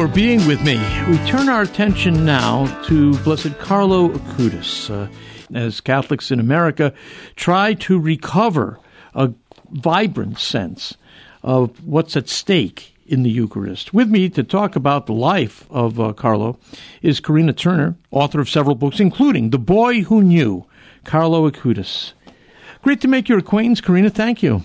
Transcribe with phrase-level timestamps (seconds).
[0.00, 0.78] for being with me.
[1.10, 4.88] We turn our attention now to Blessed Carlo Acutis.
[4.88, 5.10] Uh,
[5.54, 6.94] as Catholics in America
[7.36, 8.78] try to recover
[9.12, 9.30] a
[9.70, 10.96] vibrant sense
[11.42, 13.92] of what's at stake in the Eucharist.
[13.92, 16.58] With me to talk about the life of uh, Carlo
[17.02, 20.64] is Corinna Turner, author of several books, including The Boy Who Knew,
[21.04, 22.14] Carlo Acutis.
[22.80, 24.08] Great to make your acquaintance, Corinna.
[24.08, 24.64] Thank you.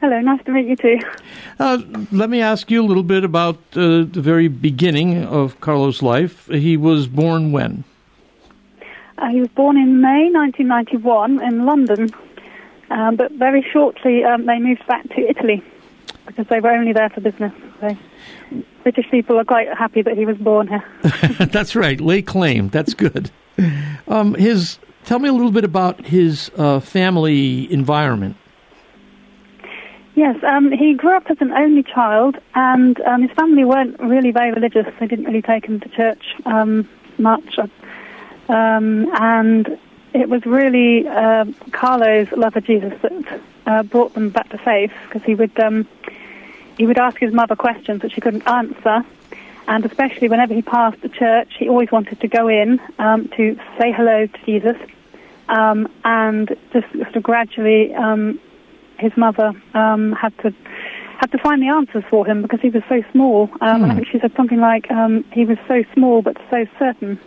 [0.00, 0.98] Hello, nice to meet you too.
[1.58, 1.78] Uh,
[2.12, 6.46] let me ask you a little bit about uh, the very beginning of Carlo's life.
[6.48, 7.82] He was born when?
[9.16, 12.10] Uh, he was born in May 1991 in London,
[12.90, 15.64] um, but very shortly um, they moved back to Italy
[16.26, 17.54] because they were only there for business.
[17.80, 17.96] So
[18.82, 20.84] British people are quite happy that he was born here.
[21.50, 21.98] That's right.
[21.98, 22.68] Lay claim.
[22.68, 23.30] That's good.
[24.08, 28.36] Um, his tell me a little bit about his uh, family environment.
[30.16, 34.30] Yes, um, he grew up as an only child, and um, his family weren't really
[34.30, 34.86] very religious.
[34.98, 37.58] They didn't really take him to church um, much,
[38.48, 39.78] um, and
[40.14, 44.90] it was really uh, Carlo's love of Jesus that uh, brought them back to faith.
[45.04, 45.86] Because he would um,
[46.78, 49.04] he would ask his mother questions that she couldn't answer,
[49.68, 53.54] and especially whenever he passed the church, he always wanted to go in um, to
[53.78, 54.78] say hello to Jesus,
[55.46, 57.92] and just sort of gradually
[58.98, 60.54] his mother um, had to
[61.18, 63.48] had to find the answers for him because he was so small.
[63.60, 66.66] Um, And I think she said something like, um, "He was so small but so
[66.78, 67.18] certain."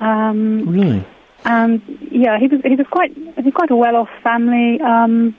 [0.00, 1.06] Um, really?
[1.44, 4.80] And yeah, he was he was quite he was quite a well off family.
[4.80, 5.36] Um,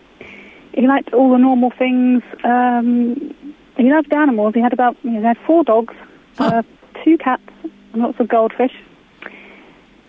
[0.74, 2.24] he liked all the normal things.
[2.44, 3.34] Um,
[3.78, 4.54] he loved animals.
[4.54, 5.94] He had about you know, he had four dogs,
[6.38, 6.46] huh.
[6.46, 6.62] uh,
[7.04, 7.52] two cats,
[7.94, 8.74] and lots of goldfish.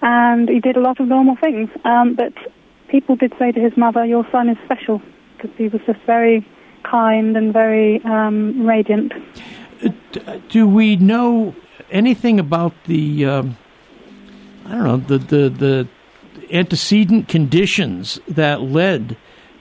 [0.00, 1.68] And he did a lot of normal things.
[1.84, 2.32] Um, but
[2.88, 5.02] people did say to his mother, "Your son is special."
[5.38, 6.46] Because he was just very
[6.82, 9.12] kind and very um, radiant.
[10.48, 11.54] Do we know
[11.90, 13.24] anything about the?
[13.24, 13.56] Um,
[14.66, 15.88] I don't know the the the
[16.50, 19.16] antecedent conditions that led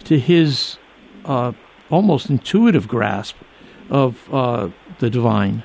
[0.05, 0.77] to his
[1.25, 1.51] uh,
[1.89, 3.35] almost intuitive grasp
[3.89, 5.63] of uh, the divine.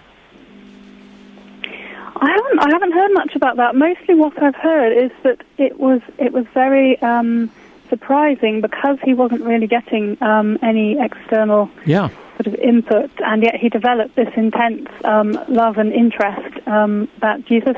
[2.16, 3.74] I haven't I haven't heard much about that.
[3.74, 7.00] Mostly, what I've heard is that it was it was very.
[7.02, 7.50] Um,
[7.92, 12.08] surprising because he wasn't really getting um, any external yeah.
[12.36, 17.44] sort of input, and yet he developed this intense um, love and interest um, about
[17.44, 17.76] Jesus.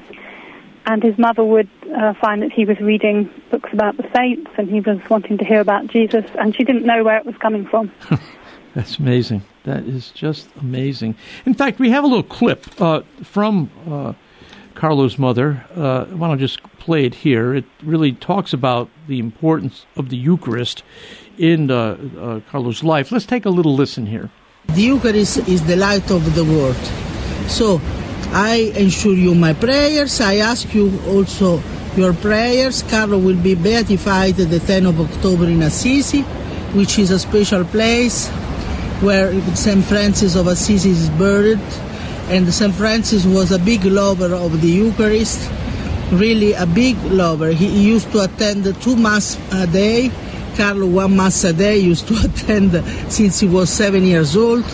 [0.87, 4.71] And his mother would uh, find that he was reading books about the saints, and
[4.71, 7.67] he was wanting to hear about Jesus, and she didn't know where it was coming
[7.67, 7.91] from.
[8.75, 9.43] That's amazing.
[9.65, 11.17] That is just amazing.
[11.47, 14.13] In fact, we have a little clip uh, from uh,
[14.75, 15.65] Carlo's mother.
[15.75, 17.55] Uh, want to just play it here.
[17.55, 20.83] It really talks about the importance of the Eucharist
[21.39, 23.13] in uh, uh, Carlo's life.
[23.13, 24.31] Let's take a little listen here.
[24.67, 26.77] The Eucharist is the light of the world.
[27.49, 27.81] So
[28.33, 30.21] I ensure you my prayers.
[30.21, 31.63] I ask you also
[31.97, 32.83] your prayers.
[32.83, 36.23] Carlo will be beatified the 10th of October in Assisi,
[36.73, 38.29] which is a special place
[39.01, 39.85] where St.
[39.85, 41.61] Francis of Assisi is buried
[42.29, 42.75] and St.
[42.75, 45.51] Francis was a big lover of the Eucharist,
[46.11, 47.51] really a big lover.
[47.51, 50.11] He used to attend two Mass a day.
[50.57, 52.73] Carlo, one Mass a day, used to attend
[53.13, 54.65] since he was seven years old.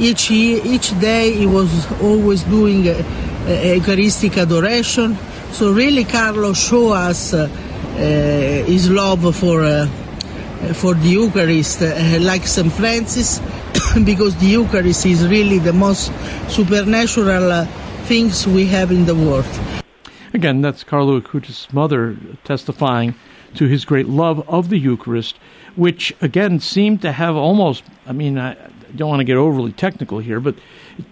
[0.00, 1.70] Each, each day he was
[2.00, 3.04] always doing a,
[3.46, 5.16] a Eucharistic adoration.
[5.52, 9.86] So really Carlo showed us uh, uh, his love for, uh,
[10.74, 12.72] for the Eucharist, uh, like St.
[12.72, 13.40] Francis
[14.04, 16.12] because the Eucharist is really the most
[16.48, 17.66] supernatural uh,
[18.04, 19.46] things we have in the world.
[20.34, 23.14] Again, that's Carlo Acutis' mother testifying
[23.54, 25.38] to his great love of the Eucharist,
[25.74, 28.56] which again seemed to have almost, I mean, I
[28.94, 30.56] don't want to get overly technical here, but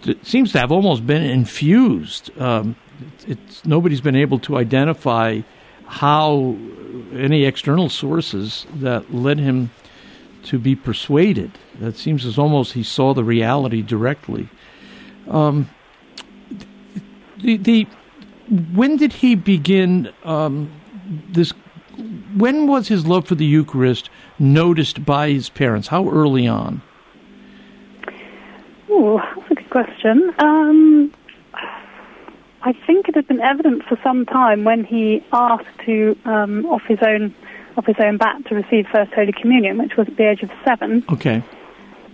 [0.05, 2.29] it, seems to have almost been infused.
[2.39, 5.41] Um, it, it's, nobody's been able to identify
[5.87, 6.55] how
[7.13, 9.71] any external sources that led him
[10.47, 11.51] to be persuaded.
[11.81, 14.49] It seems as almost he saw the reality directly.
[15.29, 15.69] Um,
[17.37, 17.87] the, the
[18.73, 20.71] when did he begin um,
[21.29, 21.51] this?
[22.35, 24.09] When was his love for the Eucharist
[24.39, 25.87] noticed by his parents?
[25.87, 26.81] How early on?
[28.89, 30.33] Oh, that's a good question.
[30.39, 31.13] Um,
[32.61, 36.83] I think it had been evident for some time when he asked to, um, off
[36.87, 37.33] his own
[37.77, 40.51] of his own bat to receive First Holy Communion, which was at the age of
[40.65, 41.05] seven.
[41.11, 41.43] Okay.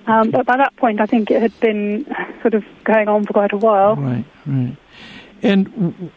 [0.06, 2.06] Um, but by that point, I think it had been
[2.42, 3.96] sort of going on for quite a while.
[3.96, 4.78] Right, right.
[5.42, 6.12] And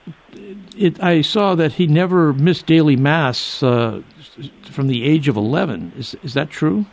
[0.77, 4.03] it, I saw that he never missed daily mass uh,
[4.65, 5.93] from the age of 11.
[5.97, 6.85] Is, is that true?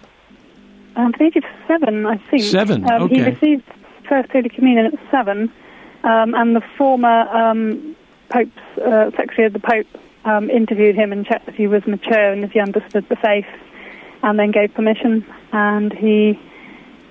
[0.95, 2.43] Um, the age of seven, I think.
[2.43, 3.15] Seven, um, okay.
[3.15, 3.63] He received
[4.07, 5.51] First Holy Communion at seven.
[6.03, 7.95] um, and the former um,
[8.29, 9.87] Pope's uh, secretary of the Pope
[10.25, 13.45] um, interviewed him and checked that he was mature and if he understood the faith,
[14.21, 15.25] and then gave permission.
[15.51, 16.39] And he,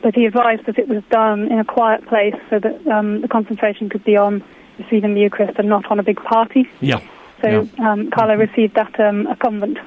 [0.02, 3.28] but he advised that it was done in a quiet place so that um, the
[3.28, 4.42] concentration could be on
[4.78, 6.68] receiving the Eucharist and not on a big party.
[6.80, 7.00] Yeah.
[7.42, 7.90] So Yeah.
[7.90, 9.78] um, Carlo received that at um, a convent,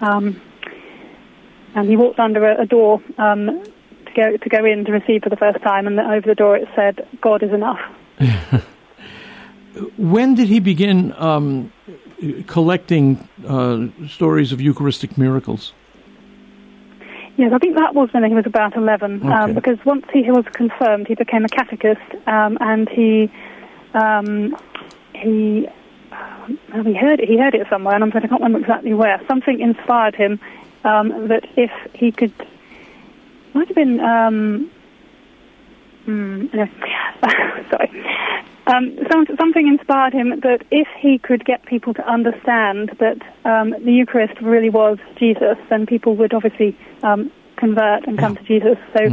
[0.00, 0.40] um,
[1.74, 3.46] and he walked under a, a door um,
[4.06, 6.56] to go to go in to receive for the first time, and over the door
[6.56, 7.80] it said, "God is enough."
[9.96, 11.72] When did he begin um,
[12.46, 15.72] collecting uh, stories of Eucharistic miracles?
[17.36, 19.28] Yes, I think that was when he was about 11, Okay.
[19.32, 23.30] um, because once he was confirmed, he became a catechist, um, and he
[23.94, 24.54] he
[25.14, 25.68] he
[26.72, 27.28] well, he heard it.
[27.28, 29.20] He heard it somewhere, and I'm sorry, I can't remember exactly where.
[29.26, 30.40] Something inspired him
[30.84, 32.32] um, that if he could,
[33.54, 34.00] might have been.
[34.00, 34.70] Um,
[36.04, 36.46] hmm,
[37.70, 38.04] sorry.
[38.66, 43.70] Um, some, something inspired him that if he could get people to understand that um,
[43.84, 48.78] the Eucharist really was Jesus, then people would obviously um, convert and come to Jesus.
[48.96, 49.10] So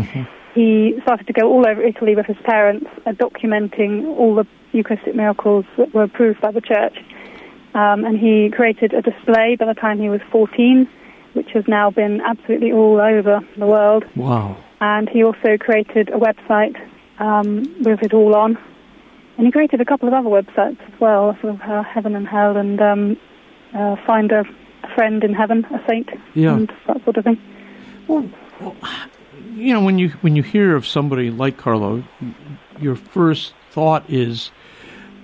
[0.53, 5.15] he started to go all over Italy with his parents, uh, documenting all the Eucharistic
[5.15, 6.97] miracles that were approved by the Church.
[7.73, 10.87] Um, and he created a display by the time he was 14,
[11.33, 14.05] which has now been absolutely all over the world.
[14.15, 14.57] Wow.
[14.81, 16.75] And he also created a website
[17.19, 18.57] um, with it all on.
[19.39, 22.27] And he created a couple of other websites as well, sort of uh, Heaven and
[22.27, 23.17] Hell and um,
[23.73, 24.43] uh, Find a,
[24.95, 26.55] Friend in Heaven, a Saint, Yeah.
[26.55, 27.37] and that sort of thing.
[28.07, 28.29] Well
[29.55, 32.03] you know, when you when you hear of somebody like Carlo,
[32.79, 34.51] your first thought is,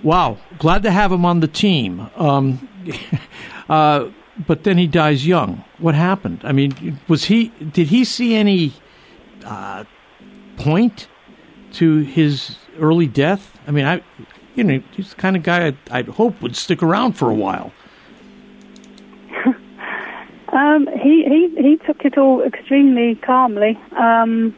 [0.02, 2.68] "Wow, glad to have him on the team." Um,
[3.68, 4.08] uh,
[4.46, 5.64] but then he dies young.
[5.78, 6.40] What happened?
[6.44, 7.48] I mean, was he?
[7.48, 8.72] Did he see any
[9.44, 9.84] uh,
[10.56, 11.08] point
[11.74, 13.55] to his early death?
[13.66, 14.02] I mean, I,
[14.54, 17.34] you know, he's the kind of guy I'd, I'd hope would stick around for a
[17.34, 17.72] while.
[20.52, 23.78] Um, he, he, he took it all extremely calmly.
[23.94, 24.56] Um,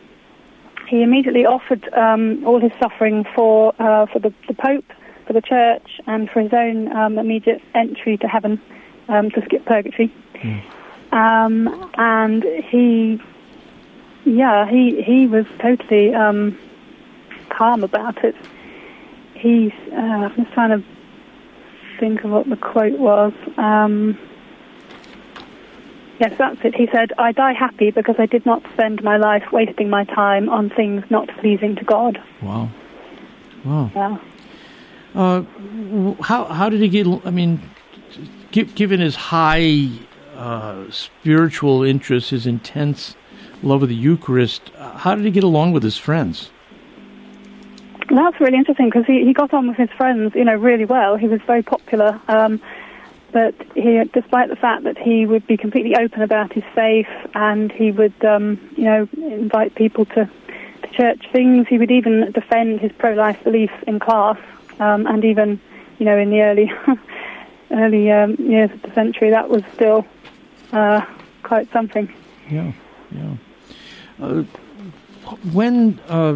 [0.87, 4.85] he immediately offered um, all his suffering for, uh, for the, the Pope,
[5.27, 8.61] for the Church, and for his own um, immediate entry to heaven
[9.09, 10.13] um, to skip purgatory.
[11.11, 13.21] Um, and he,
[14.25, 16.57] yeah, he, he was totally um,
[17.49, 18.37] calm about it.
[19.39, 20.85] He's, uh, I'm just trying to
[22.01, 23.33] think of what the quote was.
[23.57, 24.19] Um,
[26.21, 26.75] Yes, that's it.
[26.75, 30.49] He said, I die happy because I did not spend my life wasting my time
[30.49, 32.21] on things not pleasing to God.
[32.43, 32.71] Wow,
[33.65, 33.91] wow.
[33.95, 34.19] Yeah.
[35.15, 35.43] Uh,
[36.23, 37.07] how how did he get?
[37.25, 37.63] I mean,
[38.51, 39.91] given his high
[40.35, 43.15] uh, spiritual interest, his intense
[43.63, 46.51] love of the Eucharist, uh, how did he get along with his friends?
[48.11, 51.17] That's really interesting because he, he got on with his friends, you know, really well.
[51.17, 52.21] He was very popular.
[52.29, 52.61] Um,
[53.33, 57.71] but he, despite the fact that he would be completely open about his faith and
[57.71, 60.31] he would, um, you know, invite people to,
[60.83, 64.39] to church things, he would even defend his pro-life beliefs in class,
[64.81, 65.61] um, and even,
[65.99, 66.73] you know, in the early,
[67.71, 70.07] early um, years of the century, that was still
[70.73, 71.05] uh,
[71.43, 72.13] quite something.
[72.49, 72.73] Yeah,
[73.11, 73.37] yeah.
[74.21, 74.45] Uh,
[75.53, 76.35] when uh,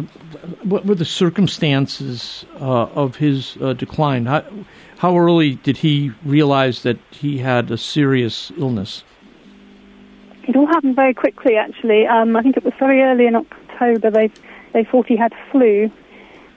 [0.63, 4.25] what were the circumstances uh, of his uh, decline?
[4.25, 4.43] How,
[4.97, 9.03] how early did he realize that he had a serious illness?
[10.47, 12.05] It all happened very quickly, actually.
[12.05, 14.09] Um, I think it was very early in October.
[14.11, 14.31] They
[14.73, 15.91] they thought he had flu,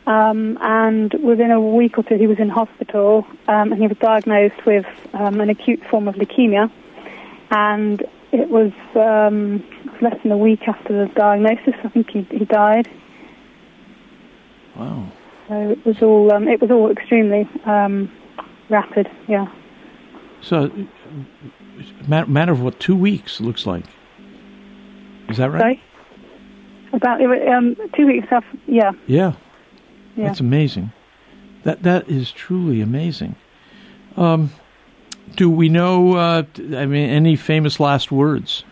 [0.06, 3.98] um, and within a week or two, he was in hospital, um, and he was
[3.98, 6.70] diagnosed with um, an acute form of leukemia.
[7.50, 8.02] And
[8.32, 9.64] it was um,
[10.00, 11.74] less than a week after the diagnosis.
[11.84, 12.88] I think he, he died.
[14.76, 15.10] Wow.
[15.48, 18.10] So it was all um, it was all extremely um,
[18.68, 19.08] rapid.
[19.28, 19.46] Yeah.
[20.42, 20.70] So,
[22.06, 23.84] matter, matter of what, two weeks, looks like.
[25.28, 25.60] Is that right?
[25.60, 25.82] Sorry.
[26.92, 28.58] About um, two weeks after.
[28.66, 28.92] Yeah.
[29.06, 29.32] Yeah.
[30.16, 30.26] Yeah.
[30.26, 30.92] That's amazing.
[31.64, 33.34] That That is truly amazing.
[34.16, 34.50] Um,
[35.34, 38.64] do we know, uh, I mean, any famous last words?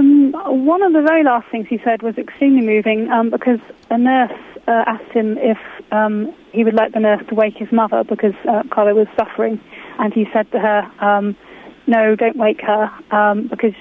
[0.00, 0.32] Um,
[0.66, 4.32] one of the very last things he said was extremely moving um, because a nurse
[4.66, 5.58] uh, asked him if
[5.92, 9.60] um, he would like the nurse to wake his mother because uh, Carlo was suffering,
[9.98, 11.36] and he said to her, um,
[11.86, 13.74] "No, don't wake her um, because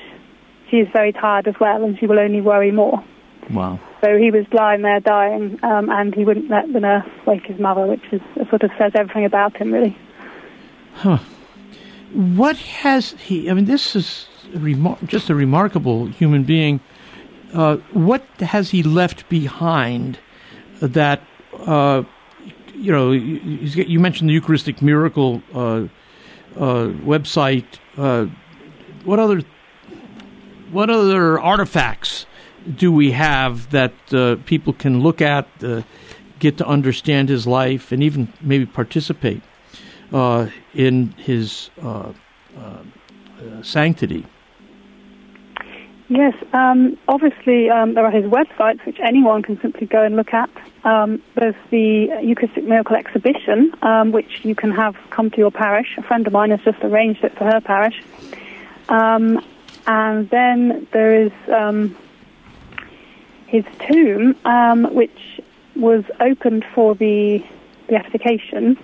[0.70, 3.04] she is very tired as well, and she will only worry more."
[3.50, 3.80] Wow.
[4.02, 7.60] So he was lying there dying, um, and he wouldn't let the nurse wake his
[7.60, 9.98] mother, which is sort of says everything about him, really.
[10.96, 11.20] Huh.
[12.14, 16.80] What has he, I mean, this is remar- just a remarkable human being.
[17.54, 20.20] Uh, what has he left behind
[20.82, 21.22] that
[21.66, 22.04] uh,
[22.80, 25.88] you know, you, mentioned the Eucharistic Miracle uh,
[26.56, 27.66] uh, website.
[27.98, 28.28] Uh,
[29.04, 29.42] what other
[30.72, 32.26] what other artifacts
[32.76, 35.48] do we have that uh, people can look at,
[36.40, 39.42] get to understand his life, and even maybe participate
[40.74, 41.70] in his
[43.62, 44.26] sanctity?
[46.12, 50.34] Yes, um, obviously um, there are his websites, which anyone can simply go and look
[50.34, 50.50] at.
[50.84, 55.88] Um, there's the Eucharistic Miracle Exhibition, um, which you can have come to your parish.
[56.00, 57.94] A friend of mine has just arranged it for her parish.
[58.90, 59.40] Um,
[59.86, 61.96] and then there is um,
[63.46, 64.36] his tomb,
[64.96, 65.42] which
[65.76, 67.40] was opened for the
[67.88, 68.78] beatification.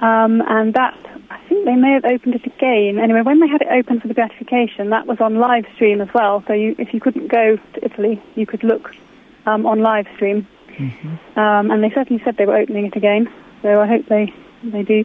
[0.00, 0.96] And that
[1.30, 2.98] I think they may have opened it again.
[2.98, 6.08] Anyway, when they had it open for the beatification, that was on live stream as
[6.14, 6.42] well.
[6.46, 8.94] So you, if you couldn't go to Italy, you could look
[9.46, 10.46] um, on live stream.
[10.76, 11.38] Mm-hmm.
[11.38, 13.32] Um, and they certainly said they were opening it again.
[13.62, 14.32] So I hope they
[14.64, 15.04] they do.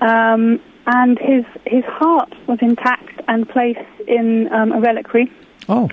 [0.00, 5.30] Um, and his his heart was intact and placed in um, a reliquary.
[5.68, 5.88] Oh,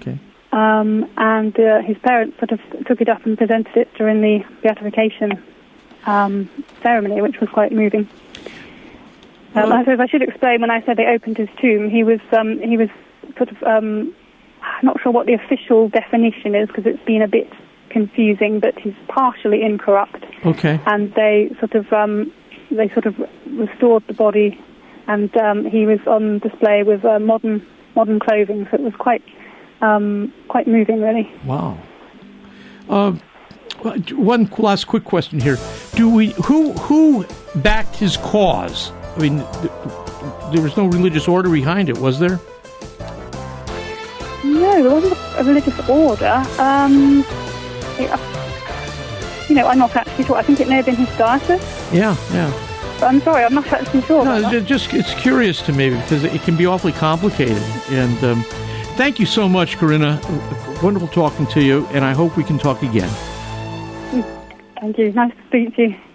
[0.00, 0.18] okay.
[0.52, 4.44] Um, and uh, his parents sort of took it up and presented it during the
[4.62, 5.42] beatification
[6.06, 6.48] um,
[6.82, 8.08] ceremony, which was quite moving.
[9.54, 12.20] Um, I suppose I should explain when I said they opened his tomb, he was
[12.32, 12.88] um, he was
[13.36, 14.14] sort of um,
[14.82, 17.50] not sure what the official definition is because it's been a bit
[17.90, 20.24] confusing, but he's partially incorrupt.
[20.44, 20.80] Okay.
[20.86, 22.32] And they sort of um,
[22.70, 24.60] they sort of restored the body,
[25.06, 29.24] and um, he was on display with uh, modern modern clothing, so it was quite
[29.80, 31.30] um, quite moving, really.
[31.44, 31.78] Wow.
[32.88, 33.16] Uh,
[33.78, 35.58] one last quick question here:
[35.94, 38.92] Do we who who backed his cause?
[39.16, 39.38] I mean,
[40.52, 42.38] there was no religious order behind it, was there?
[44.44, 46.44] No, there wasn't a religious order.
[46.58, 47.24] Um,
[47.98, 48.10] it,
[49.48, 50.36] you know, I'm not actually sure.
[50.36, 51.60] I think it may have been his diocese.
[51.92, 52.52] Yeah, yeah.
[53.00, 54.24] But I'm sorry, I'm not actually sure.
[54.24, 57.62] No, just it's curious to me because it can be awfully complicated.
[57.90, 58.42] And um,
[58.96, 60.20] thank you so much, Corinna.
[60.82, 63.10] Wonderful talking to you, and I hope we can talk again.
[64.80, 65.12] Thank you.
[65.12, 66.07] Nice to speak to you.